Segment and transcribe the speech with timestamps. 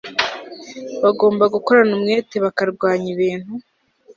[1.03, 3.51] bagomba gukorana umwete bakarwanya ibintu